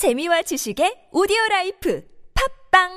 재미와 0.00 0.40
지식의 0.40 1.12
오디오 1.12 1.36
라이프 1.50 2.02
팝빵 2.72 2.88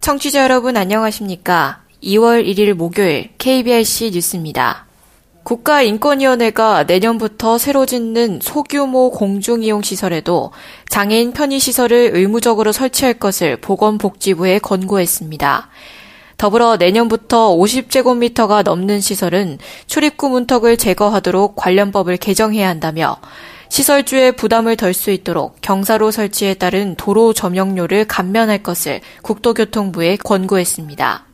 청취자 0.00 0.42
여러분 0.42 0.76
안녕하십니까? 0.76 1.84
2월 2.02 2.44
1일 2.44 2.74
목요일 2.74 3.30
KBRC 3.38 4.10
뉴스입니다. 4.10 4.88
국가인권위원회가 5.44 6.84
내년부터 6.84 7.58
새로 7.58 7.84
짓는 7.86 8.40
소규모 8.42 9.10
공중이용시설에도 9.10 10.52
장애인 10.88 11.32
편의시설을 11.32 12.12
의무적으로 12.14 12.72
설치할 12.72 13.14
것을 13.14 13.58
보건복지부에 13.58 14.58
권고했습니다. 14.58 15.68
더불어 16.38 16.76
내년부터 16.76 17.54
50제곱미터가 17.56 18.64
넘는 18.64 19.00
시설은 19.00 19.58
출입구 19.86 20.30
문턱을 20.30 20.76
제거하도록 20.76 21.54
관련법을 21.56 22.16
개정해야 22.16 22.68
한다며 22.68 23.18
시설주의 23.68 24.32
부담을 24.32 24.76
덜 24.76 24.94
수 24.94 25.10
있도록 25.10 25.56
경사로 25.60 26.10
설치에 26.10 26.54
따른 26.54 26.94
도로 26.96 27.32
점용료를 27.32 28.06
감면할 28.06 28.62
것을 28.62 29.00
국토교통부에 29.22 30.16
권고했습니다. 30.16 31.33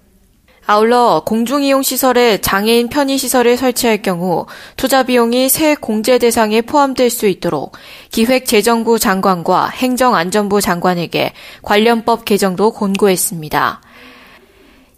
아울러 0.73 1.25
공중이용 1.27 1.83
시설에 1.83 2.39
장애인 2.41 2.91
편의 2.91 3.19
시설을 3.19 3.57
설치할 3.57 4.03
경우 4.03 4.47
투자 4.77 5.03
비용이 5.03 5.49
새 5.49 5.75
공제 5.75 6.17
대상에 6.19 6.63
포함될 6.63 7.11
수 7.11 7.27
있도록 7.27 7.73
기획재정부 8.13 9.01
장관과 9.01 9.67
행정안전부 9.67 10.61
장관에게 10.61 11.33
관련법 11.63 12.25
개정도 12.25 12.71
권고했습니다. 12.71 13.81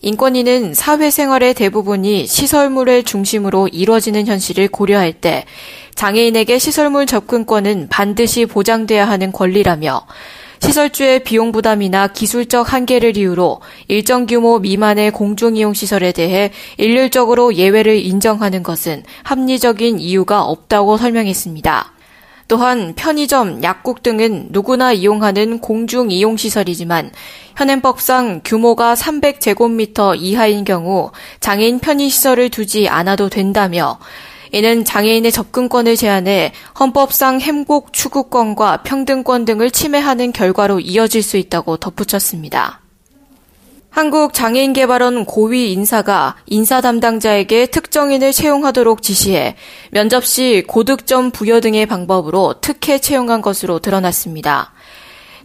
인권위는 0.02 0.74
사회생활의 0.74 1.54
대부분이 1.54 2.26
시설물의 2.26 3.04
중심으로 3.04 3.68
이루어지는 3.68 4.26
현실을 4.26 4.68
고려할 4.68 5.14
때 5.14 5.46
장애인에게 5.94 6.58
시설물 6.58 7.06
접근권은 7.06 7.88
반드시 7.88 8.44
보장돼야 8.44 9.08
하는 9.08 9.32
권리라며 9.32 10.04
시설주의 10.62 11.24
비용 11.24 11.50
부담이나 11.50 12.06
기술적 12.06 12.72
한계를 12.72 13.16
이유로 13.16 13.60
일정 13.88 14.26
규모 14.26 14.60
미만의 14.60 15.10
공중이용 15.10 15.74
시설에 15.74 16.12
대해 16.12 16.52
일률적으로 16.76 17.56
예외를 17.56 17.96
인정하는 17.96 18.62
것은 18.62 19.02
합리적인 19.24 19.98
이유가 19.98 20.44
없다고 20.44 20.98
설명했습니다. 20.98 21.92
또한 22.46 22.92
편의점, 22.94 23.64
약국 23.64 24.04
등은 24.04 24.48
누구나 24.50 24.92
이용하는 24.92 25.58
공중 25.58 26.12
이용 26.12 26.36
시설이지만 26.36 27.10
현행법상 27.56 28.42
규모가 28.44 28.94
300제곱미터 28.94 30.14
이하인 30.16 30.64
경우 30.64 31.10
장애인 31.40 31.80
편의 31.80 32.08
시설을 32.08 32.50
두지 32.50 32.88
않아도 32.88 33.28
된다며 33.28 33.98
이는 34.52 34.84
장애인의 34.84 35.32
접근권을 35.32 35.96
제한해 35.96 36.52
헌법상 36.78 37.40
행복 37.40 37.92
추구권과 37.92 38.82
평등권 38.82 39.46
등을 39.46 39.70
침해하는 39.70 40.32
결과로 40.32 40.78
이어질 40.78 41.22
수 41.22 41.38
있다고 41.38 41.78
덧붙였습니다. 41.78 42.80
한국장애인개발원 43.88 45.26
고위 45.26 45.72
인사가 45.72 46.36
인사 46.46 46.80
담당자에게 46.80 47.66
특정인을 47.66 48.32
채용하도록 48.32 49.02
지시해 49.02 49.56
면접 49.90 50.24
시 50.24 50.64
고득점 50.66 51.30
부여 51.30 51.60
등의 51.60 51.84
방법으로 51.86 52.54
특혜 52.62 52.98
채용한 52.98 53.42
것으로 53.42 53.80
드러났습니다. 53.80 54.72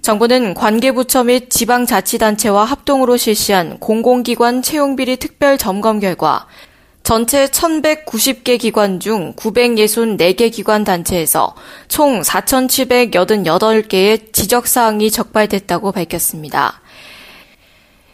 정부는 0.01 0.53
관계부처 0.53 1.25
및 1.25 1.49
지방자치단체와 1.49 2.63
합동으로 2.63 3.17
실시한 3.17 3.79
공공기관 3.79 4.61
채용비리 4.61 5.17
특별 5.17 5.57
점검 5.57 5.99
결과 5.99 6.45
전체 7.07 7.47
1190개 7.47 8.59
기관 8.59 8.99
중 8.99 9.33
964개 9.37 10.51
기관 10.51 10.83
단체에서 10.83 11.55
총 11.87 12.21
4788개의 12.21 14.33
지적사항이 14.33 15.09
적발됐다고 15.09 15.93
밝혔습니다. 15.93 16.81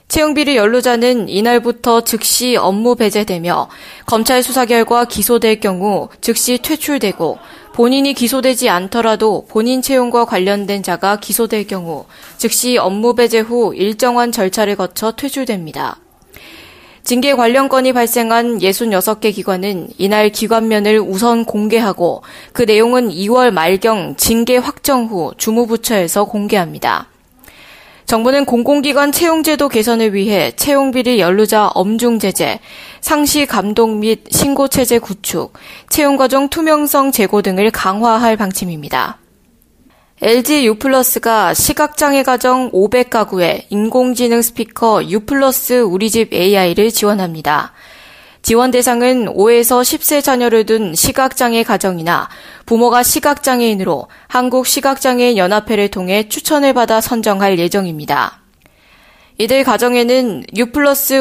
채용비리 0.10 0.58
연루자는 0.58 1.28
이날부터 1.28 2.02
즉시 2.02 2.56
업무 2.56 2.96
배제되며 2.96 3.68
검찰 4.06 4.44
수사 4.44 4.66
결과 4.66 5.06
기소될 5.06 5.60
경우 5.60 6.10
즉시 6.22 6.60
퇴출되고 6.60 7.40
본인이 7.74 8.14
기소되지 8.14 8.70
않더라도 8.70 9.48
본인 9.50 9.82
채용과 9.82 10.26
관련된 10.26 10.84
자가 10.84 11.20
기소될 11.20 11.66
경우 11.66 12.06
즉시 12.38 12.78
업무 12.78 13.16
배제 13.16 13.40
후 13.40 13.74
일정한 13.74 14.32
절차를 14.32 14.76
거쳐 14.76 15.14
퇴출됩니다. 15.14 16.03
징계 17.04 17.36
관련 17.36 17.68
건이 17.68 17.92
발생한 17.92 18.60
66개 18.60 19.34
기관은 19.36 19.90
이날 19.98 20.30
기관면을 20.30 21.02
우선 21.02 21.44
공개하고 21.44 22.24
그 22.54 22.62
내용은 22.62 23.10
2월 23.10 23.52
말경 23.52 24.16
징계 24.16 24.56
확정 24.56 25.08
후 25.08 25.34
주무부처에서 25.38 26.24
공개합니다. 26.24 27.10
정부는 28.06 28.46
공공기관 28.46 29.12
채용제도 29.12 29.68
개선을 29.68 30.14
위해 30.14 30.54
채용비리 30.56 31.20
연루자 31.20 31.68
엄중 31.68 32.20
제재, 32.20 32.60
상시 33.02 33.46
감독 33.46 33.90
및 33.90 34.24
신고 34.30 34.70
체제 34.70 34.98
구축, 35.00 35.54
채용과정 35.90 36.50
투명성 36.50 37.12
제고 37.12 37.42
등을 37.42 37.72
강화할 37.72 38.38
방침입니다. 38.38 39.23
LG 40.22 40.68
U+가 40.68 41.54
시각장애 41.54 42.24
가정 42.24 42.72
500가구에 42.72 43.66
인공지능 43.70 44.42
스피커 44.42 45.10
U+ 45.10 45.20
우리집 45.90 46.34
AI를 46.34 46.92
지원합니다. 46.92 47.74
지원 48.44 48.72
대상은 48.72 49.26
5에서 49.26 49.82
10세 49.82 50.24
자녀를 50.24 50.66
둔 50.66 50.94
시각장애 50.94 51.64
가정이나 51.64 52.30
부모가 52.66 53.02
시각장애인으로 53.02 54.08
한국시각장애인 54.28 55.38
연합회를 55.38 55.90
통해 55.90 56.30
추천을 56.30 56.74
받아 56.74 57.02
선정할 57.02 57.58
예정입니다. 57.58 58.40
이들 59.40 59.64
가정에는 59.64 60.44
U 60.56 60.68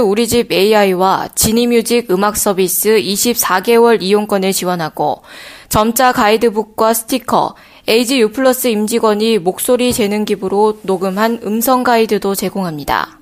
우리집 0.05 0.53
AI와 0.53 1.29
지니뮤직 1.35 2.11
음악 2.11 2.37
서비스 2.37 2.91
24개월 2.91 4.03
이용권을 4.03 4.53
지원하고 4.53 5.23
점자 5.71 6.13
가이드북과 6.13 6.93
스티커, 6.93 7.55
AG 7.89 8.21
U 8.21 8.31
플러스 8.31 8.69
임직원이 8.69 9.39
목소리 9.39 9.93
재능 9.93 10.25
기부로 10.25 10.79
녹음한 10.83 11.41
음성 11.45 11.83
가이드도 11.83 12.37
제공합니다. 12.37 13.19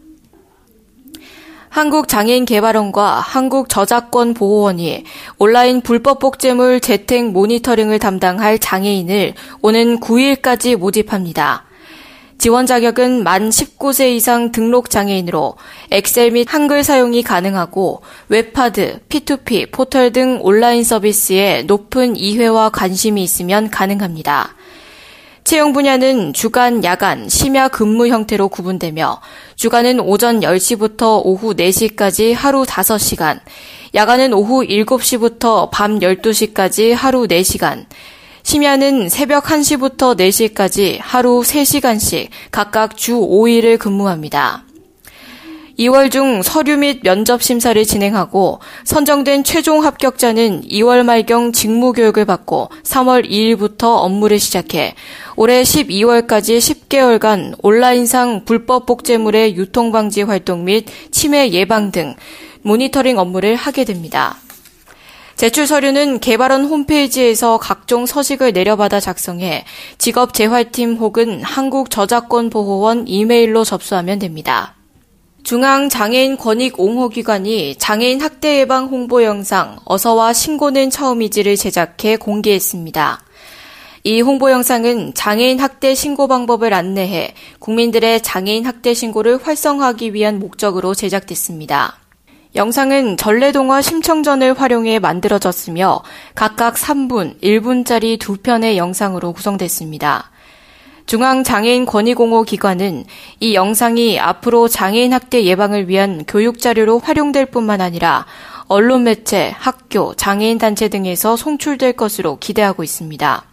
한국장애인개발원과 1.71 3.21
한국저작권보호원이 3.21 5.05
온라인 5.39 5.81
불법 5.81 6.19
복제물 6.19 6.81
재택 6.81 7.31
모니터링을 7.31 7.99
담당할 7.99 8.59
장애인을 8.59 9.33
오는 9.63 9.99
9일까지 9.99 10.77
모집합니다. 10.77 11.65
지원 12.41 12.65
자격은 12.65 13.23
만 13.23 13.51
19세 13.51 14.13
이상 14.13 14.51
등록 14.51 14.89
장애인으로 14.89 15.57
엑셀 15.91 16.31
및 16.31 16.47
한글 16.51 16.83
사용이 16.83 17.23
가능하고 17.23 18.01
웹하드, 18.31 19.01
P2P, 19.11 19.71
포털 19.71 20.11
등 20.11 20.39
온라인 20.41 20.83
서비스에 20.83 21.65
높은 21.65 22.17
이해와 22.17 22.71
관심이 22.71 23.23
있으면 23.23 23.69
가능합니다. 23.69 24.55
채용 25.45 25.75
분야는 25.75 26.33
주간, 26.33 26.83
야간, 26.83 27.29
심야 27.29 27.69
근무 27.69 28.09
형태로 28.09 28.49
구분되며 28.49 29.21
주간은 29.57 30.01
오전 30.01 30.41
10시부터 30.41 31.21
오후 31.23 31.53
4시까지 31.55 32.33
하루 32.33 32.63
5시간, 32.63 33.41
야간은 33.95 34.33
오후 34.33 34.65
7시부터 34.65 35.69
밤 35.71 35.99
12시까지 35.99 36.93
하루 36.93 37.27
4시간, 37.27 37.85
심야는 38.51 39.11
새벽 39.11 39.45
1시부터 39.45 40.19
4시까지 40.19 40.99
하루 41.01 41.41
3시간씩 41.43 42.31
각각 42.51 42.97
주 42.97 43.13
5일을 43.13 43.79
근무합니다. 43.79 44.65
2월 45.79 46.11
중 46.11 46.43
서류 46.43 46.77
및 46.77 46.99
면접 47.05 47.45
심사를 47.45 47.81
진행하고 47.85 48.59
선정된 48.83 49.45
최종 49.45 49.85
합격자는 49.85 50.63
2월 50.63 51.05
말경 51.05 51.53
직무 51.53 51.93
교육을 51.93 52.25
받고 52.25 52.71
3월 52.83 53.31
2일부터 53.31 53.99
업무를 53.99 54.41
시작해 54.41 54.97
올해 55.37 55.63
12월까지 55.63 56.59
10개월간 56.59 57.55
온라인상 57.63 58.47
불법 58.47 58.85
복제물의 58.85 59.55
유통 59.55 59.93
방지 59.93 60.23
활동 60.23 60.65
및 60.65 60.87
침해 61.13 61.53
예방 61.53 61.93
등 61.93 62.17
모니터링 62.63 63.17
업무를 63.17 63.55
하게 63.55 63.85
됩니다. 63.85 64.39
제출 65.41 65.67
서류는 65.67 66.21
개발원 66.21 66.67
홈페이지에서 66.67 67.57
각종 67.57 68.05
서식을 68.05 68.53
내려받아 68.53 69.01
작성해 69.01 69.65
직업재활팀 69.97 70.97
혹은 70.97 71.43
한국저작권보호원 71.43 73.09
이메일로 73.09 73.65
접수하면 73.65 74.19
됩니다. 74.19 74.75
중앙장애인 75.43 76.37
권익 76.37 76.79
옹호기관이 76.79 77.77
장애인 77.77 78.21
학대 78.21 78.61
예방 78.61 78.89
홍보 78.89 79.25
영상 79.25 79.79
어서와 79.87 80.35
신고는 80.35 80.91
처음이지를 80.91 81.57
제작해 81.57 82.17
공개했습니다. 82.17 83.23
이 84.05 84.21
홍보 84.21 84.51
영상은 84.51 85.15
장애인 85.15 85.59
학대 85.59 85.95
신고 85.95 86.29
방법을 86.29 86.75
안내해 86.75 87.33
국민들의 87.61 88.21
장애인 88.21 88.67
학대 88.67 88.93
신고를 88.93 89.39
활성화하기 89.43 90.13
위한 90.13 90.39
목적으로 90.39 90.95
제작됐습니다. 90.95 92.00
영상은 92.57 93.17
전래동화 93.17 93.81
심청전을 93.81 94.61
활용해 94.61 94.99
만들어졌으며 94.99 96.03
각각 96.35 96.75
3분, 96.75 97.41
1분짜리 97.41 98.19
두 98.19 98.37
편의 98.39 98.77
영상으로 98.77 99.33
구성됐습니다. 99.33 100.31
중앙장애인 101.07 101.87
권익옹호 101.87 102.43
기관은 102.43 103.05
이 103.39 103.55
영상이 103.55 104.19
앞으로 104.19 104.69
장애인 104.69 105.13
학대 105.13 105.45
예방을 105.45 105.89
위한 105.89 106.25
교육 106.27 106.59
자료로 106.59 106.99
활용될 106.99 107.47
뿐만 107.47 107.81
아니라 107.81 108.27
언론 108.67 109.05
매체, 109.05 109.55
학교, 109.57 110.15
장애인 110.15 110.59
단체 110.59 110.89
등에서 110.89 111.37
송출될 111.37 111.95
것으로 111.95 112.39
기대하고 112.39 112.85
있습니다. 112.85 113.50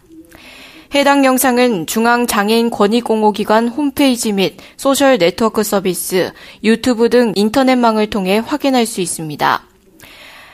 해당 0.94 1.22
영상은 1.22 1.84
중앙장애인 1.86 2.70
권익옹호기관 2.70 3.68
홈페이지 3.68 4.32
및 4.32 4.56
소셜 4.78 5.18
네트워크 5.18 5.62
서비스, 5.62 6.32
유튜브 6.64 7.10
등 7.10 7.32
인터넷망을 7.36 8.08
통해 8.08 8.38
확인할 8.38 8.86
수 8.86 9.02
있습니다. 9.02 9.64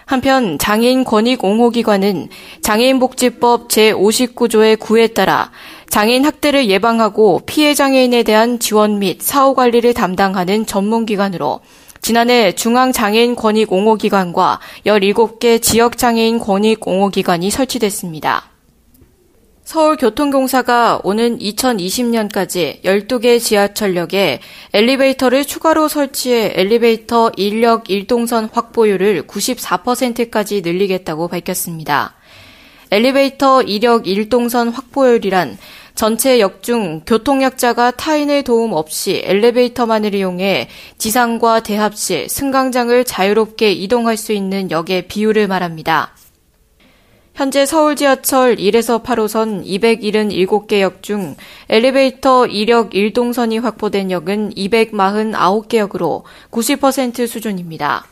한편 0.06 0.58
장애인 0.58 1.04
권익 1.04 1.44
옹호기관은 1.44 2.28
장애인복지법 2.62 3.68
제59조의 3.68 4.76
9에 4.76 5.14
따라 5.14 5.52
장애인 5.88 6.24
학대를 6.24 6.68
예방하고 6.68 7.42
피해 7.46 7.72
장애인에 7.72 8.24
대한 8.24 8.58
지원 8.58 8.98
및 8.98 9.22
사후 9.22 9.54
관리를 9.54 9.94
담당하는 9.94 10.66
전문기관으로 10.66 11.60
지난해 12.02 12.52
중앙장애인 12.52 13.36
권익 13.36 13.72
옹호기관과 13.72 14.58
17개 14.84 15.62
지역장애인 15.62 16.40
권익 16.40 16.86
옹호기관이 16.86 17.50
설치됐습니다. 17.50 18.53
서울교통공사가 19.64 21.00
오는 21.04 21.38
2020년까지 21.38 22.82
12개 22.82 23.40
지하철역에 23.40 24.40
엘리베이터를 24.74 25.46
추가로 25.46 25.88
설치해 25.88 26.52
엘리베이터 26.54 27.32
인력 27.36 27.88
일동선 27.88 28.50
확보율을 28.52 29.26
94%까지 29.26 30.60
늘리겠다고 30.60 31.28
밝혔습니다. 31.28 32.14
엘리베이터 32.90 33.62
이력 33.62 34.06
일동선 34.06 34.68
확보율이란 34.68 35.56
전체 35.94 36.40
역 36.40 36.62
중 36.62 37.00
교통약자가 37.06 37.92
타인의 37.92 38.42
도움 38.42 38.72
없이 38.72 39.22
엘리베이터만을 39.24 40.14
이용해 40.14 40.68
지상과 40.98 41.60
대합실, 41.60 42.28
승강장을 42.28 43.04
자유롭게 43.04 43.72
이동할 43.72 44.16
수 44.16 44.32
있는 44.32 44.70
역의 44.70 45.08
비율을 45.08 45.46
말합니다. 45.48 46.12
현재 47.34 47.66
서울 47.66 47.96
지하철 47.96 48.54
1에서 48.54 49.02
8호선 49.02 49.66
277개 49.66 50.80
역 50.80 51.02
중 51.02 51.34
엘리베이터 51.68 52.46
이력 52.46 52.90
1동선이 52.90 53.60
확보된 53.60 54.12
역은 54.12 54.54
249개 54.54 55.78
역으로 55.78 56.24
90% 56.52 57.26
수준입니다. 57.26 58.04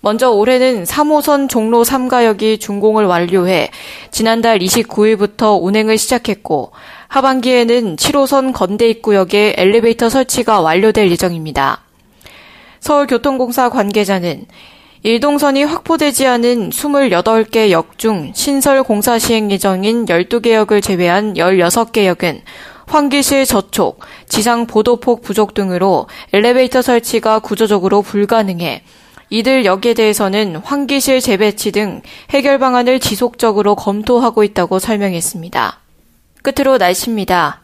먼저 0.00 0.32
올해는 0.32 0.82
3호선 0.82 1.48
종로 1.48 1.84
3가역이 1.84 2.58
준공을 2.60 3.06
완료해 3.06 3.70
지난달 4.10 4.58
29일부터 4.58 5.62
운행을 5.62 5.96
시작했고 5.96 6.72
하반기에는 7.06 7.94
7호선 7.94 8.52
건대 8.52 8.88
입구역에 8.90 9.54
엘리베이터 9.56 10.08
설치가 10.08 10.60
완료될 10.60 11.08
예정입니다. 11.12 11.82
서울교통공사 12.80 13.68
관계자는 13.68 14.46
일동선이 15.04 15.64
확보되지 15.64 16.26
않은 16.28 16.70
28개 16.70 17.70
역 17.70 17.98
중 17.98 18.32
신설 18.34 18.82
공사 18.84 19.18
시행 19.18 19.50
예정인 19.50 20.06
12개 20.06 20.52
역을 20.52 20.80
제외한 20.80 21.34
16개 21.34 22.06
역은 22.06 22.42
환기실 22.86 23.46
저촉, 23.46 24.00
지상 24.28 24.66
보도폭 24.66 25.22
부족 25.22 25.54
등으로 25.54 26.08
엘리베이터 26.32 26.82
설치가 26.82 27.38
구조적으로 27.40 28.02
불가능해 28.02 28.82
이들 29.30 29.64
역에 29.64 29.94
대해서는 29.94 30.56
환기실 30.56 31.20
재배치 31.20 31.72
등 31.72 32.02
해결 32.30 32.58
방안을 32.58 33.00
지속적으로 33.00 33.74
검토하고 33.74 34.44
있다고 34.44 34.78
설명했습니다. 34.78 35.80
끝으로 36.42 36.76
날씨입니다. 36.78 37.62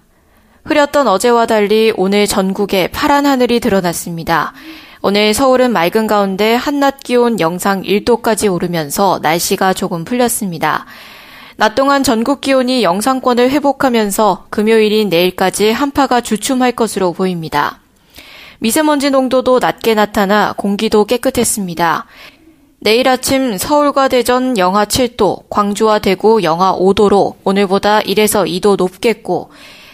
흐렸던 0.64 1.06
어제와 1.06 1.46
달리 1.46 1.93
오늘 1.96 2.26
전국에 2.26 2.88
파란 2.88 3.26
하늘이 3.26 3.61
드러났습니다. 3.61 4.55
오늘 5.00 5.33
서울은 5.33 5.73
맑은 5.73 6.09
가운데 6.09 6.55
한낮 6.56 7.05
기온 7.05 7.39
영상 7.39 7.83
1도까지 7.83 8.53
오르면서 8.53 9.21
날씨가 9.23 9.73
조금 9.73 10.05
풀렸습니다. 10.05 10.87
낮 11.56 11.77
동안 11.77 12.03
전국 12.03 12.41
기온이 12.41 12.83
영상권을 12.83 13.50
회복하면서 13.50 14.47
금요일인 14.50 15.09
내일까지 15.09 15.71
한파가 15.71 16.21
주춤할 16.21 16.73
것으로 16.73 17.12
보입니다. 17.12 17.79
미세먼지 18.59 19.11
농도도 19.11 19.61
낮게 19.61 19.95
나타나 19.95 20.53
공기도 20.56 21.05
깨끗했습니다. 21.05 22.06
내일 22.81 23.09
아침 23.09 23.56
서울과 23.56 24.09
대전 24.09 24.59
영하 24.59 24.85
7도, 24.85 25.45
광주와 25.49 26.00
대구 26.00 26.43
영하 26.43 26.77
5도로 26.77 27.35
오늘보다 27.45 28.00
1에서 28.00 28.49
2도 28.49 28.77
높겠고, 28.77 29.50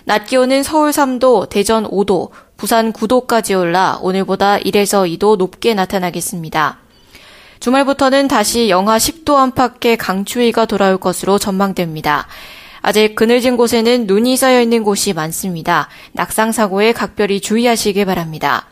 낮 0.06 0.26
기온은 0.26 0.62
서울 0.62 0.90
3도, 0.90 1.48
대전 1.48 1.84
5도, 1.84 2.28
부산 2.56 2.92
9도까지 2.92 3.58
올라 3.58 3.98
오늘보다 4.00 4.58
1에서 4.58 5.18
2도 5.18 5.36
높게 5.36 5.74
나타나겠습니다. 5.74 6.78
주말부터는 7.60 8.28
다시 8.28 8.68
영하 8.68 8.98
10도 8.98 9.36
안팎의 9.36 9.96
강추위가 9.96 10.66
돌아올 10.66 10.98
것으로 10.98 11.38
전망됩니다. 11.38 12.26
아직 12.82 13.14
그늘진 13.14 13.56
곳에는 13.56 14.06
눈이 14.06 14.36
쌓여 14.36 14.60
있는 14.60 14.82
곳이 14.82 15.14
많습니다. 15.14 15.88
낙상 16.12 16.52
사고에 16.52 16.92
각별히 16.92 17.40
주의하시기 17.40 18.04
바랍니다. 18.04 18.66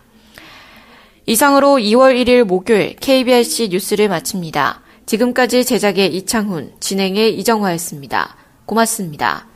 이상으로 1.25 1.77
2월 1.77 2.15
1일 2.23 2.45
목요일 2.45 2.97
KBRC 2.97 3.69
뉴스를 3.69 4.09
마칩니다. 4.09 4.83
지금까지 5.07 5.65
제작의 5.65 6.15
이창훈, 6.17 6.73
진행의 6.81 7.39
이정화였습니다. 7.39 8.37
고맙습니다. 8.67 9.47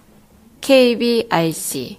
KBRC 0.62 1.98